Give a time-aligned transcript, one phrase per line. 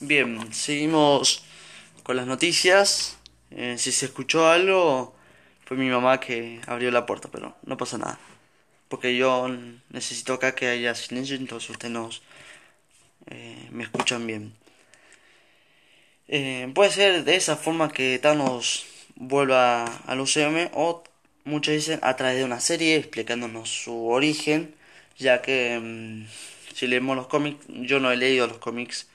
[0.00, 1.44] Bien, seguimos
[2.02, 3.18] con las noticias.
[3.50, 5.14] Eh, si se escuchó algo,
[5.66, 8.18] fue mi mamá que abrió la puerta, pero no pasa nada.
[8.88, 9.48] Porque yo
[9.90, 12.22] necesito acá que haya silencio, entonces ustedes nos,
[13.30, 14.54] eh, me escuchan bien.
[16.28, 18.86] Eh, puede ser de esa forma que Thanos
[19.16, 21.02] vuelva al UCM o
[21.44, 24.74] muchos dicen a través de una serie explicándonos su origen,
[25.18, 26.26] ya que mm,
[26.74, 29.08] si leemos los cómics, yo no he leído los cómics,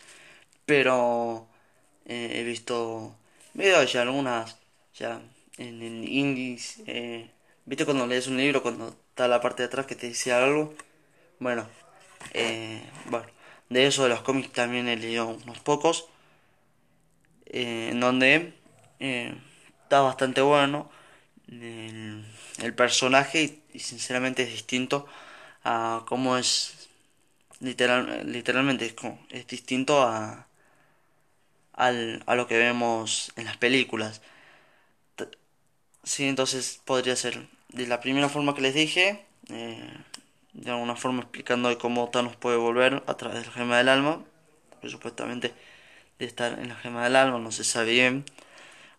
[0.65, 1.47] pero
[2.05, 3.15] eh, he visto
[3.53, 4.57] videos ya algunas,
[4.95, 5.21] ya
[5.57, 7.31] en el índice, eh,
[7.65, 10.73] ¿viste cuando lees un libro, cuando está la parte de atrás que te dice algo?
[11.39, 11.67] Bueno,
[12.33, 13.27] eh, bueno,
[13.69, 16.09] de eso de los cómics también he leído unos pocos,
[17.47, 18.53] en donde
[18.99, 20.89] está bastante bueno
[21.47, 25.05] el, personaje y, sinceramente es distinto
[25.63, 26.89] a cómo es
[27.59, 28.95] literal, literalmente es,
[29.29, 30.47] es distinto a,
[31.75, 34.21] al, a lo que vemos en las películas.
[36.03, 39.89] Sí, entonces podría ser de la primera forma que les dije, eh,
[40.53, 44.23] de alguna forma explicando cómo Thanos puede volver a través de la gema del alma,
[44.81, 45.53] que supuestamente
[46.19, 48.25] de estar en la gema del alma no se sabe bien,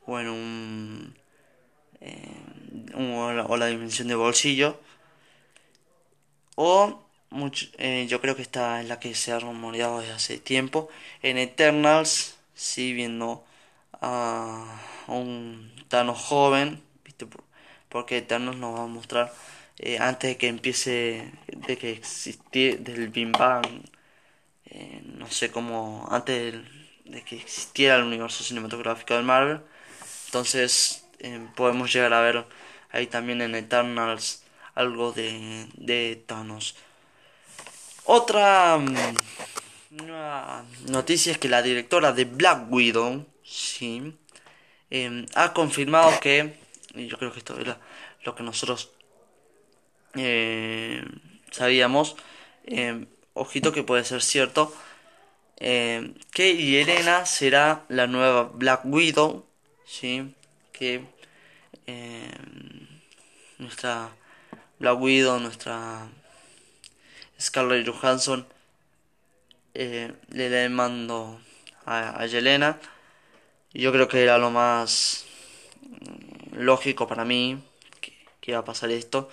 [0.06, 1.18] o en un,
[2.00, 4.80] eh, o la dimensión de bolsillo,
[6.56, 7.02] o
[7.78, 10.88] eh, yo creo que esta es la que se ha rumoreado desde hace tiempo,
[11.22, 13.44] en Eternals, sí, viendo
[14.00, 17.26] a un Thanos joven, ¿viste?
[17.88, 19.32] porque Thanos nos va a mostrar
[19.78, 23.66] eh, antes de que empiece, de que existiera, del Big Bang,
[24.66, 26.54] eh, no sé cómo, antes
[27.04, 29.60] de que existiera el universo cinematográfico de Marvel,
[30.26, 32.46] entonces eh, podemos llegar a ver
[32.90, 36.76] ahí también en Eternals algo de, de Thanos.
[38.04, 38.78] Otra
[40.02, 44.14] mm, noticia es que la directora de Black Widow, sí,
[44.90, 46.58] em, ha confirmado que,
[46.94, 47.78] y yo creo que esto era
[48.24, 48.90] lo que nosotros
[50.14, 51.02] eh,
[51.50, 52.16] sabíamos,
[52.64, 54.72] em, ojito que puede ser cierto,
[55.58, 59.46] em, que Yelena será la nueva Black Widow,
[59.86, 60.34] sí,
[60.72, 61.04] que
[63.58, 64.10] nuestra
[64.78, 66.08] Black Widow, nuestra
[67.40, 68.46] Scarlett Johansson
[69.78, 71.40] eh, le le mando
[71.84, 72.80] a, a Yelena.
[73.74, 75.26] Yo creo que era lo más
[75.82, 77.62] mm, lógico para mí
[78.00, 78.12] que,
[78.50, 79.28] iba a pasar esto.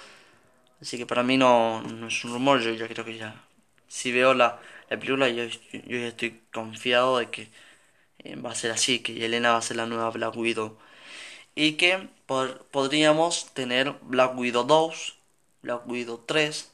[0.82, 3.46] Así que para mí no, no es un rumor, yo ya creo que ya...
[3.88, 4.60] Si veo la,
[4.90, 7.50] la película, yo, yo, ya estoy confiado de que
[8.20, 10.78] eh, va a ser así, que Yelena va a ser la nueva Black Widow.
[11.56, 12.10] Y que
[12.72, 15.18] podríamos tener Black Widow 2,
[15.64, 16.72] Black Widow 3,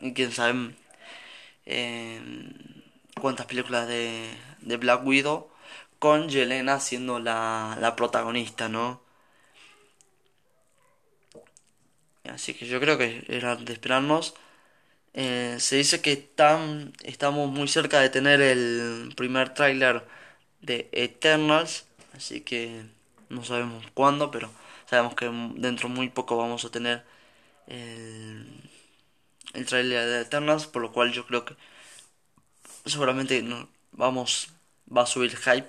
[0.00, 0.74] y quién sabe
[1.70, 2.20] eh,
[3.20, 4.28] cuántas películas de,
[4.60, 5.50] de Black Widow
[5.98, 9.00] con Yelena siendo la, la protagonista, ¿no?
[12.24, 14.34] Así que yo creo que era de esperarnos.
[15.14, 20.06] Eh, se dice que están, estamos muy cerca de tener el primer tráiler
[20.60, 22.84] de Eternals, así que
[23.28, 24.50] no sabemos cuándo, pero
[24.86, 27.04] sabemos que dentro muy poco vamos a tener
[27.66, 28.46] el
[29.54, 31.56] el trailer de Eternals, por lo cual yo creo que
[32.84, 34.48] seguramente no, vamos
[34.94, 35.68] va a subir hype,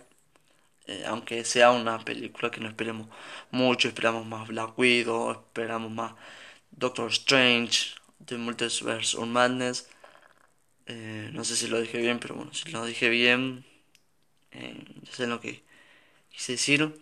[0.87, 3.07] eh, aunque sea una película que no esperemos
[3.51, 6.13] mucho, esperamos más Black Widow, esperamos más
[6.71, 9.89] Doctor Strange, The Multiverse of Madness.
[10.87, 13.65] Eh, no sé si lo dije bien, pero bueno, si lo dije bien,
[14.51, 15.63] eh, ya sé lo que
[16.31, 17.01] quise decir.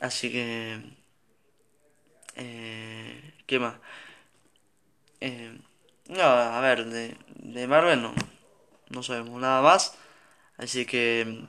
[0.00, 0.80] Así que,
[2.36, 3.74] eh, ¿qué más?
[5.20, 5.58] Eh,
[6.08, 8.14] no, a ver, de, de Marvel no,
[8.90, 9.94] no sabemos nada más.
[10.58, 11.46] Así que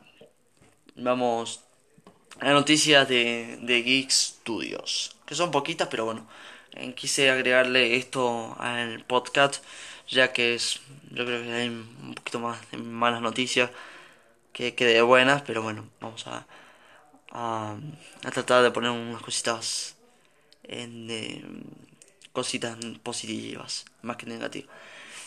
[0.96, 1.62] vamos
[2.40, 5.16] a noticias de, de Geek Studios.
[5.26, 6.28] Que son poquitas, pero bueno.
[6.74, 9.64] Eh, quise agregarle esto al podcast.
[10.10, 10.82] Ya que es.
[11.12, 13.72] Yo creo que hay un poquito más de malas noticias
[14.54, 15.42] que, que de buenas.
[15.44, 16.48] Pero bueno, vamos a,
[17.32, 17.78] a,
[18.26, 19.96] a tratar de poner unas cositas
[20.64, 21.44] en, de,
[22.34, 24.70] cositas positivas, más que negativas.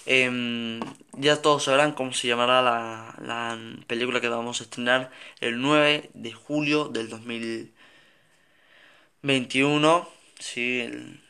[0.06, 0.81] Em,
[1.12, 5.11] ya todos sabrán cómo se llamará la, la, película que vamos a estrenar
[5.41, 10.09] el 9 de julio del 2021.
[10.39, 11.21] Sí, el,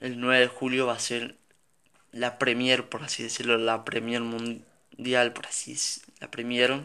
[0.00, 1.36] el 9 de julio va a ser
[2.12, 6.80] la premier, por así decirlo, la premier mundial, por así decirlo, la premier,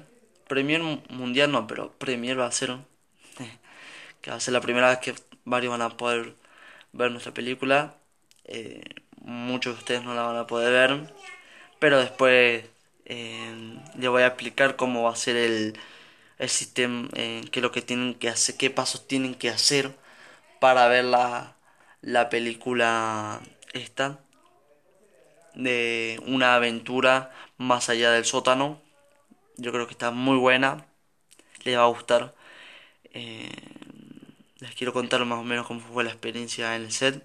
[0.48, 2.78] premier mundial no, pero premier va a ser,
[4.22, 5.16] que va a ser la primera vez que
[5.46, 6.36] varios van a poder
[6.94, 7.99] ver nuestra película
[8.50, 8.84] eh,
[9.22, 11.14] muchos de ustedes no la van a poder ver,
[11.80, 12.66] pero después
[13.06, 15.80] eh, le voy a explicar cómo va a ser el,
[16.40, 19.96] el sistema, eh, qué lo que tienen que hacer, qué pasos tienen que hacer
[20.60, 21.56] para ver la,
[22.02, 23.42] la película
[23.74, 24.20] esta
[25.56, 28.82] de una aventura más allá del sótano.
[29.58, 30.86] Yo creo que está muy buena,
[31.64, 32.36] les va a gustar.
[34.60, 37.24] Les quiero contar más o menos cómo fue la experiencia en el set.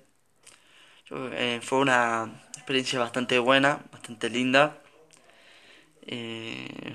[1.11, 4.83] Eh, fue una experiencia bastante buena, bastante linda.
[6.07, 6.95] Eh,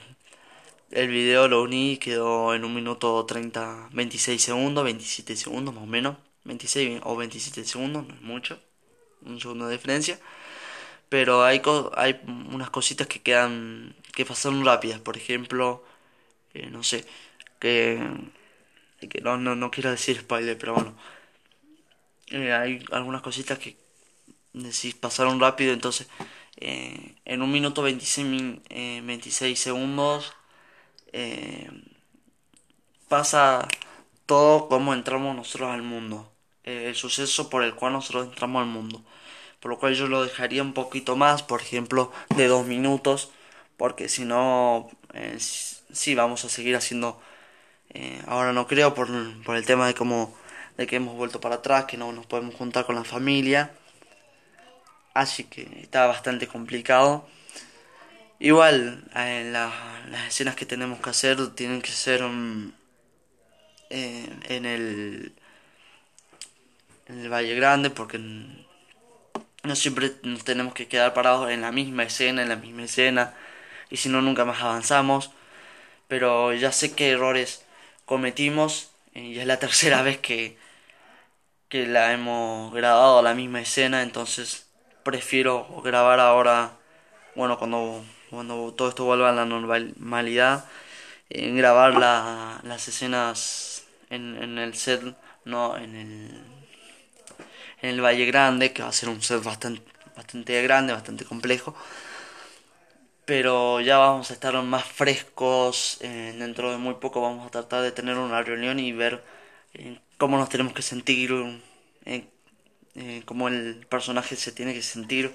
[0.92, 5.88] el video lo uní quedó en un minuto 30, 26 segundos, 27 segundos más o
[5.88, 6.18] menos.
[6.46, 8.60] 26 o 27 segundos, no es mucho.
[9.24, 10.20] Un segundo de diferencia.
[11.10, 11.62] Pero hay,
[11.96, 15.00] hay unas cositas que quedan, que pasaron rápidas.
[15.02, 15.84] Por ejemplo,
[16.54, 17.06] eh, no sé,
[17.60, 18.00] que,
[19.10, 20.96] que no, no, no quiero decir spoiler, pero bueno.
[22.28, 23.76] Eh, hay algunas cositas que
[24.72, 26.08] si pasaron rápido, entonces
[26.58, 28.60] eh, en un minuto 26,
[29.04, 30.34] 26 segundos
[33.08, 33.68] pasa
[34.26, 36.32] todo como entramos nosotros al mundo,
[36.64, 39.04] el suceso por el cual nosotros entramos al mundo
[39.60, 43.32] por lo cual yo lo dejaría un poquito más, por ejemplo, de dos minutos,
[43.78, 47.20] porque si no, eh, sí vamos a seguir haciendo,
[47.92, 49.10] eh, ahora no creo, por,
[49.44, 50.36] por el tema de cómo,
[50.78, 53.74] de que hemos vuelto para atrás, que no nos podemos juntar con la familia,
[55.14, 57.28] así que está bastante complicado.
[58.40, 62.72] Igual, eh, las escenas que tenemos que hacer tienen que ser um,
[63.90, 65.34] en el
[67.10, 68.20] el Valle Grande porque
[69.64, 73.34] no siempre nos tenemos que quedar parados en la misma escena, en la misma escena,
[73.90, 75.32] y si no, nunca más avanzamos.
[76.08, 77.66] Pero ya sé qué errores
[78.06, 80.58] cometimos, y es la tercera vez que,
[81.70, 84.69] que la hemos grabado la misma escena, entonces
[85.10, 86.72] prefiero grabar ahora,
[87.36, 90.66] bueno, cuando, cuando todo esto vuelva a la normalidad,
[91.30, 91.94] en grabar
[92.64, 95.02] las escenas en, en el set,
[95.46, 96.42] no en el
[97.82, 99.82] en el Valle Grande, que va a ser un set bastante,
[100.16, 101.76] bastante grande, bastante complejo.
[103.26, 107.82] Pero ya vamos a estar más frescos, eh, dentro de muy poco vamos a tratar
[107.84, 109.24] de tener una reunión y ver
[109.74, 111.32] eh, cómo nos tenemos que sentir,
[113.00, 115.34] eh, cómo el personaje se tiene que sentir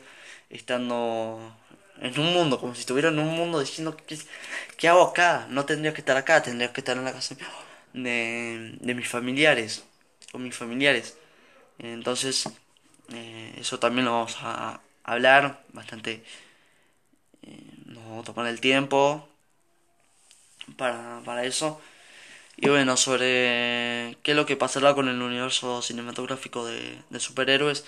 [0.51, 1.57] estando
[2.01, 4.19] en un mundo, como si estuviera en un mundo diciendo, ¿qué,
[4.77, 5.47] qué hago acá?
[5.51, 7.37] No tendría que estar acá, tendría que estar en la casa
[7.95, 9.85] de, de mis familiares,
[10.31, 11.17] con mis familiares.
[11.79, 12.45] Entonces,
[13.13, 16.23] eh, eso también lo vamos a hablar bastante.
[17.43, 19.29] Eh, nos vamos a tomar el tiempo
[20.77, 21.81] para, para eso.
[22.57, 27.85] Y bueno, sobre qué es lo que pasará con el universo cinematográfico de, de superhéroes.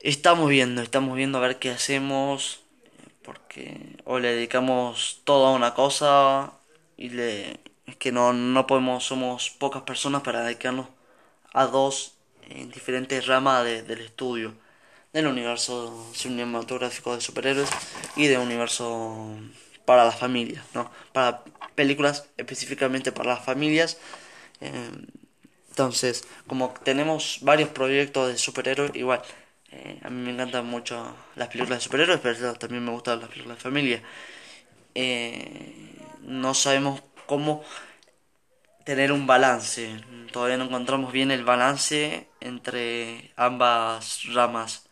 [0.00, 2.60] Estamos viendo, estamos viendo a ver qué hacemos.
[3.22, 6.54] Porque o le dedicamos todo a una cosa
[6.96, 10.86] y le es que no, no podemos, somos pocas personas para dedicarnos
[11.54, 14.54] a dos en diferentes ramas del estudio
[15.12, 17.70] del universo cinematográfico de superhéroes
[18.14, 19.38] y de universo
[19.88, 20.90] para las familias, ¿no?
[21.14, 21.42] Para
[21.74, 23.96] películas específicamente para las familias.
[24.60, 24.90] Eh,
[25.70, 29.22] entonces, como tenemos varios proyectos de superhéroes, igual,
[29.72, 33.30] eh, a mí me encantan mucho las películas de superhéroes, pero también me gustan las
[33.30, 34.02] películas de familia.
[34.94, 37.64] Eh, no sabemos cómo
[38.84, 40.04] tener un balance.
[40.32, 44.90] Todavía no encontramos bien el balance entre ambas ramas.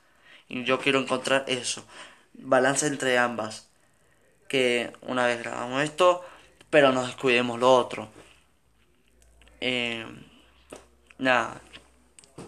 [0.49, 1.85] Y yo quiero encontrar eso.
[2.33, 3.66] Balance entre ambas.
[4.49, 6.25] Que una vez grabamos esto,
[6.71, 8.09] pero nos descuidemos lo otro.
[9.61, 10.07] Eh,
[11.19, 11.61] nada.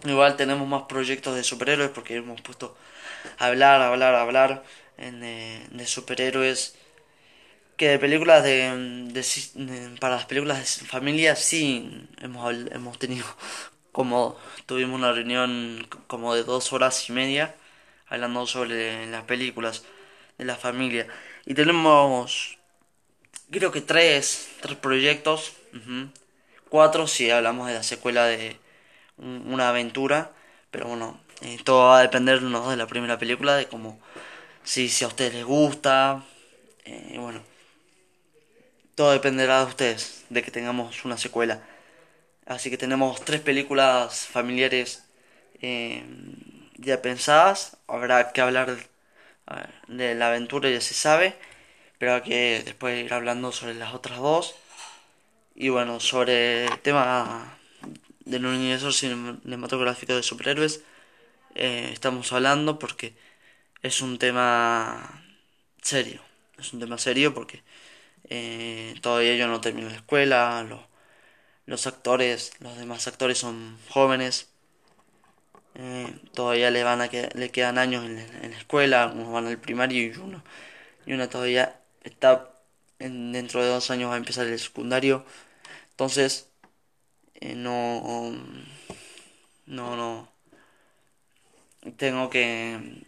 [0.05, 2.77] Igual tenemos más proyectos de superhéroes porque hemos puesto
[3.37, 4.63] a hablar, hablar, hablar
[4.97, 6.75] en, eh, de superhéroes
[7.77, 13.25] que de películas de, para las películas de familia sí hemos hemos tenido
[13.93, 17.55] como tuvimos una reunión como de dos horas y media
[18.07, 19.85] hablando sobre las películas
[20.37, 21.07] de la familia
[21.49, 22.57] y tenemos
[23.51, 25.51] creo que tres tres proyectos
[26.69, 28.55] cuatro si hablamos de la secuela de
[29.17, 30.31] una aventura
[30.71, 33.99] pero bueno eh, todo va a depender de la primera película de cómo
[34.63, 36.23] si, si a ustedes les gusta
[36.85, 37.41] eh, bueno
[38.99, 41.61] todo dependerá de ustedes, de que tengamos una secuela.
[42.45, 45.05] Así que tenemos tres películas familiares
[45.61, 46.03] eh,
[46.75, 47.77] ya pensadas.
[47.87, 48.75] Habrá que hablar
[49.87, 51.35] de la aventura, ya se sabe.
[51.99, 54.55] Pero que después ir hablando sobre las otras dos.
[55.55, 57.59] Y bueno, sobre el tema
[58.25, 60.83] del universo cinematográfico de superhéroes,
[61.55, 63.15] eh, estamos hablando porque
[63.83, 65.23] es un tema
[65.81, 66.21] serio.
[66.57, 67.63] es un tema serio porque
[68.29, 70.65] eh, todavía yo no termino la escuela,
[71.65, 74.48] los actores, los demás actores son jóvenes,
[75.81, 78.17] eh, todavía le van a que, le quedan años en,
[78.51, 80.43] la escuela, unos van al primario y uno,
[81.05, 82.49] y una todavía está
[82.99, 85.25] en, dentro de dos años va a empezar el secundario,
[85.91, 86.49] entonces
[87.35, 88.33] eh, no,
[89.67, 90.29] no, no,
[91.97, 93.03] tengo que,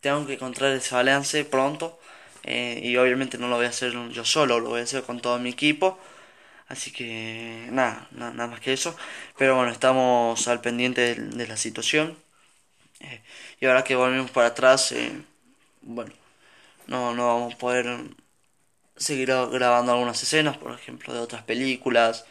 [0.00, 1.98] tengo que encontrar ese balance pronto
[2.42, 5.20] eh, y obviamente no lo voy a hacer yo solo, lo voy a hacer con
[5.20, 5.98] todo mi equipo.
[6.68, 8.96] Así que nada, nada, más que eso.
[9.38, 12.16] Pero bueno, estamos al pendiente de, la situación.
[13.00, 13.22] Eh,
[13.60, 15.12] y ahora que volvemos para atrás, eh,
[15.82, 16.12] bueno,
[16.86, 17.86] no, no vamos a poder
[18.96, 22.26] seguir grabando algunas escenas, por ejemplo, de otras películas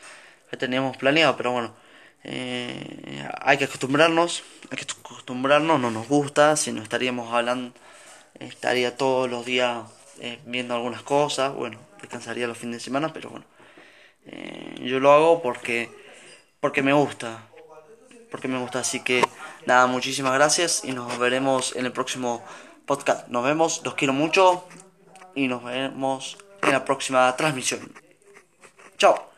[0.49, 1.37] que teníamos planeado.
[1.37, 1.75] Pero bueno,
[2.23, 7.73] hay que acostumbrarnos, hay que acostumbrarnos, no nos gusta, si no estaríamos hablando,
[8.39, 9.85] estaría todos los días
[10.19, 13.45] eh, viendo algunas cosas, bueno, descansaría los fines de semana, pero bueno,
[14.25, 15.89] eh, yo lo hago porque,
[16.59, 17.47] porque me gusta,
[18.31, 19.23] porque me gusta, así que
[19.65, 22.43] nada, muchísimas gracias y nos veremos en el próximo
[22.85, 23.27] podcast.
[23.27, 24.67] Nos vemos, los quiero mucho
[25.35, 27.91] y nos vemos en la próxima transmisión.
[28.97, 29.34] Chao.